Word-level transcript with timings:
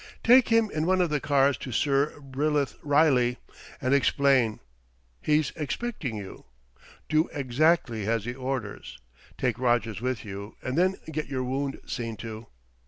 "Take 0.23 0.47
him 0.47 0.71
in 0.73 0.87
one 0.87 0.99
of 0.99 1.11
the 1.11 1.19
cars 1.19 1.57
to 1.57 1.71
Sir 1.71 2.19
Bryllith 2.21 2.73
Riley, 2.81 3.37
and 3.79 3.93
explain. 3.93 4.59
He's 5.21 5.53
expecting 5.55 6.15
you. 6.15 6.45
Do 7.07 7.29
exactly 7.33 8.07
as 8.07 8.25
he 8.25 8.33
orders. 8.33 8.97
Take 9.37 9.59
Rogers 9.59 10.01
with 10.01 10.25
you, 10.25 10.55
and 10.63 10.75
then 10.75 10.95
get 11.11 11.27
your 11.27 11.43
wound 11.43 11.81
seen 11.85 12.17
to." 12.17 12.47